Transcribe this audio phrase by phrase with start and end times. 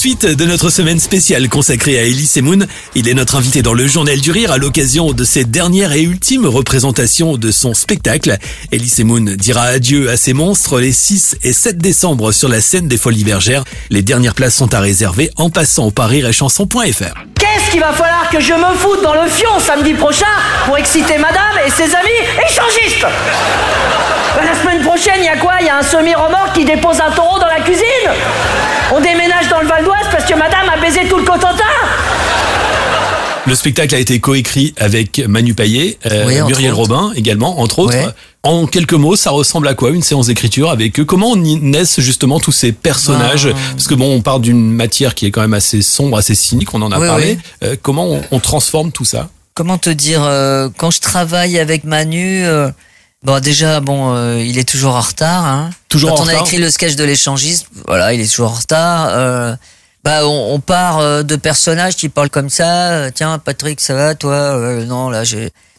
[0.00, 3.86] Suite de notre semaine spéciale consacrée à Elie Semoun, il est notre invité dans le
[3.86, 8.38] Journal du Rire à l'occasion de cette dernière et ultime représentation de son spectacle.
[8.72, 12.88] Elie Semoun dira adieu à ses monstres les 6 et 7 décembre sur la scène
[12.88, 13.64] des Folies Bergères.
[13.90, 17.14] Les dernières places sont à réserver en passant au paris-chanson.fr.
[17.38, 20.24] Qu'est-ce qu'il va falloir que je me foute dans le fion samedi prochain
[20.64, 23.04] pour exciter madame et ses amis échangistes?
[24.36, 25.54] Ben, La semaine prochaine, il y a quoi?
[25.60, 27.84] Il y a un semi-remorque qui dépose un taureau dans la cuisine
[28.92, 31.64] On déménage dans le Val d'Oise parce que madame a baisé tout le Cotentin
[33.46, 36.80] Le spectacle a été coécrit avec Manu Payet, euh, Oui, Muriel autres.
[36.82, 37.96] Robin également, entre autres.
[37.96, 38.06] Ouais.
[38.42, 41.04] En quelques mots, ça ressemble à quoi une séance d'écriture avec eux?
[41.04, 43.46] Comment y naissent justement tous ces personnages?
[43.46, 46.34] Ben- Parce que bon, on part d'une matière qui est quand même assez sombre, assez
[46.34, 47.26] cynique, on en a Oui, parlé.
[47.62, 47.68] oui.
[47.68, 49.28] Euh, comment on, on transforme tout ça?
[49.52, 52.70] Comment te dire euh, Quand je travaille avec Manu, euh,
[53.22, 55.44] bon déjà bon, euh, il est toujours en retard.
[55.44, 55.70] Hein.
[55.88, 58.54] Toujours Quand en on a écrit le sketch de l'échangiste, voilà, il est toujours en
[58.54, 59.08] retard.
[59.10, 59.54] Euh,
[60.04, 62.90] bah, on, on part euh, de personnages qui parlent comme ça.
[62.92, 65.22] euh, Tiens, Patrick, ça va, toi Euh, Non, là,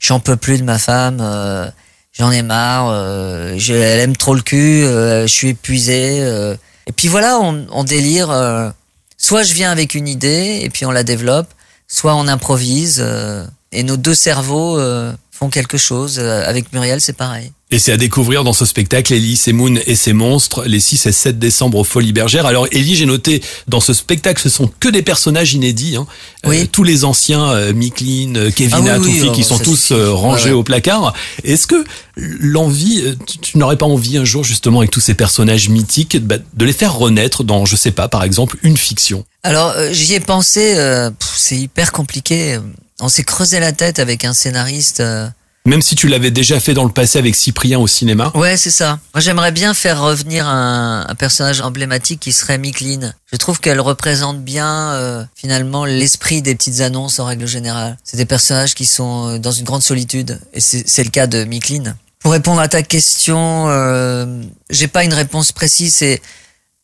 [0.00, 1.18] j'en peux plus de ma femme.
[1.20, 1.70] euh,
[2.12, 2.88] J'en ai marre.
[2.90, 4.84] euh, je- elle aime trop le cul.
[4.84, 6.18] euh, je suis épuisé.
[6.20, 6.54] euh.
[6.86, 8.30] et puis voilà, on, on délire.
[8.30, 8.68] euh,
[9.16, 11.48] soit je viens avec une idée et puis on la développe,
[11.88, 12.98] soit on improvise.
[13.02, 16.18] euh, et nos deux cerveaux euh, font quelque chose.
[16.18, 17.50] Euh, Avec Muriel, c'est pareil.
[17.72, 21.12] Et c'est à découvrir dans ce spectacle Ellie, Semoun et ses monstres les 6 et
[21.12, 22.44] 7 décembre aux Folies Bergères.
[22.44, 25.94] Alors Ellie, j'ai noté dans ce spectacle, ce sont que des personnages inédits.
[25.96, 26.06] Hein.
[26.44, 26.68] Oui.
[26.68, 30.10] tous les anciens, euh, Miklin, euh, Kevin Ah oui, Atoufi, oui, qui sont tous euh,
[30.10, 31.14] rangés Ouais, au placard.
[31.44, 31.84] Est-ce que
[32.16, 36.18] l'envie, euh, tu, tu n'aurais pas envie un jour justement avec tous ces personnages mythiques
[36.26, 39.24] bah, de les faire renaître dans, je sais pas, par exemple, une fiction?
[39.44, 42.58] Alors euh, j'y ai pensé, euh, c'est hyper compliqué.
[43.00, 45.00] On s'est creusé la tête avec un scénariste.
[45.00, 45.28] euh.
[45.66, 48.32] Même si tu l'avais déjà fait dans le passé avec Cyprien au cinéma.
[48.34, 48.98] Ouais, c'est ça.
[49.14, 53.14] Moi j'aimerais bien faire revenir un, un personnage emblématique qui serait Mickline.
[53.30, 57.98] Je trouve qu'elle représente bien euh, finalement l'esprit des petites annonces en règle générale.
[58.04, 61.44] C'est des personnages qui sont euh, dans une grande solitude et c'est le cas de
[61.44, 61.94] Mickline.
[62.20, 65.94] Pour répondre à ta question, euh, j'ai pas une réponse précise.
[65.94, 66.22] C'est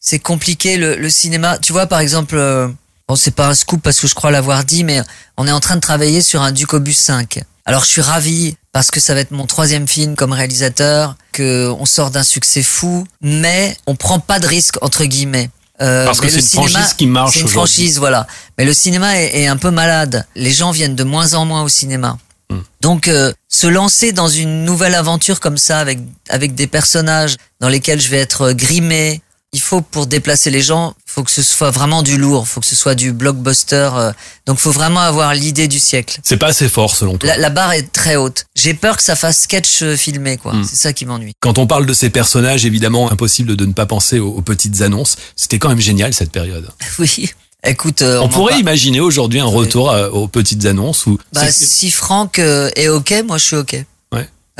[0.00, 1.58] c'est compliqué le, le cinéma.
[1.58, 2.68] Tu vois, par exemple, euh,
[3.08, 5.00] bon, c'est pas un scoop parce que je crois l'avoir dit, mais
[5.36, 7.42] on est en train de travailler sur un Ducobus 5.
[7.64, 11.70] Alors, je suis ravi parce que ça va être mon troisième film comme réalisateur, que
[11.78, 15.50] on sort d'un succès fou, mais on prend pas de risque entre guillemets.
[15.80, 18.26] Euh, Parce que c'est une cinéma- franchise qui marche C'est une franchise, voilà.
[18.56, 20.26] Mais le cinéma est, est un peu malade.
[20.36, 22.18] Les gens viennent de moins en moins au cinéma.
[22.50, 22.58] Hmm.
[22.80, 25.98] Donc, euh, se lancer dans une nouvelle aventure comme ça, avec,
[26.28, 29.22] avec des personnages dans lesquels je vais être grimé,
[29.54, 32.48] il faut, pour déplacer les gens, il faut que ce soit vraiment du lourd, il
[32.48, 33.90] faut que ce soit du blockbuster.
[33.94, 34.12] euh,
[34.46, 36.18] donc, il faut vraiment avoir l'idée du siècle.
[36.22, 37.28] C'est pas assez fort selon toi.
[37.28, 38.46] La, la barre est très haute.
[38.54, 40.54] J'ai peur que ça fasse sketch euh, filmé, quoi.
[40.54, 40.64] Hmm.
[40.64, 41.34] C'est ça qui m'ennuie.
[41.40, 44.80] Quand on parle de ces personnages, évidemment, impossible de ne pas penser aux, aux petites
[44.80, 45.16] annonces.
[45.36, 46.68] C'était quand même génial cette période.
[46.98, 47.30] Oui.
[47.64, 52.40] Écoute, euh, On, pourrait imaginer aujourd'hui un retour aux petites annonces où Bah, si Franck
[52.40, 53.84] est ok, moi je suis ok.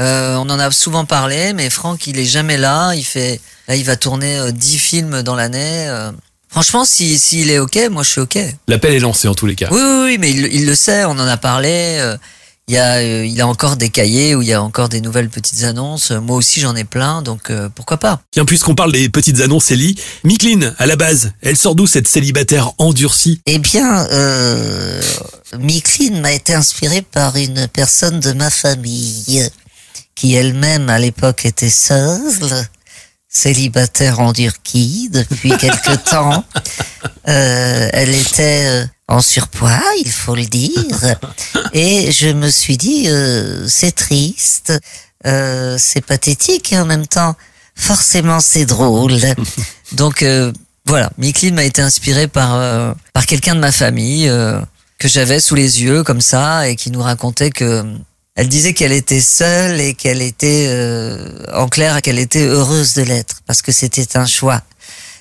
[0.00, 2.94] Euh, on en a souvent parlé, mais Franck il est jamais là.
[2.94, 5.86] Il fait, là il va tourner euh, 10 films dans l'année.
[5.88, 6.10] euh.
[6.48, 8.38] Franchement, si s'il est ok, moi je suis ok.
[8.69, 9.69] l'appel est lancé en tous les cas.
[9.70, 11.04] Oui, oui, oui, mais il, il le sait.
[11.04, 11.97] On en a parlé.
[11.98, 12.16] euh,
[12.69, 15.00] Il y a, euh, il a encore des cahiers où il y a encore des
[15.00, 16.10] nouvelles petites annonces.
[16.10, 18.20] Moi aussi j'en ai plein, donc euh, pourquoi pas.
[18.30, 22.06] Tiens, puisqu'on parle des petites annonces, Ellie, Miklin, à la base, elle sort d'où cette
[22.09, 23.41] célibataire endurcie?
[23.47, 25.03] Eh bien, euh,
[25.59, 29.50] Miklin m'a été inspiré par une personne de ma famille
[30.14, 32.66] qui elle-même à l'époque était seule,
[33.28, 36.44] célibataire en Turquie depuis quelque temps.
[37.28, 41.16] Euh, elle était euh, en surpoids, il faut le dire,
[41.72, 44.72] et je me suis dit euh, c'est triste,
[45.26, 47.36] euh, c'est pathétique et en même temps
[47.74, 49.19] forcément c'est drôle.
[49.92, 50.53] Donc euh,
[50.86, 54.60] voilà, Miklin m'a été inspiré par euh, par quelqu'un de ma famille euh,
[54.98, 57.84] que j'avais sous les yeux comme ça et qui nous racontait que
[58.34, 63.03] elle disait qu'elle était seule et qu'elle était euh, en clair qu'elle était heureuse de
[63.03, 64.63] l'être parce que c'était un choix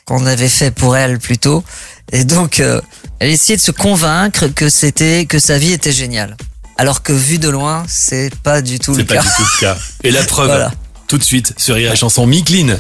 [0.06, 1.64] qu'on avait fait pour elle plutôt
[2.12, 2.80] et donc euh,
[3.20, 6.36] elle essayait de se convaincre que c'était que sa vie était géniale.
[6.78, 9.22] Alors que vu de loin, c'est pas du tout C'est le pas cas.
[9.22, 9.78] du tout le cas.
[10.04, 10.72] Et la preuve, Voilà.
[11.08, 12.26] tout de suite, sur et Chanson.
[12.26, 12.78] Rire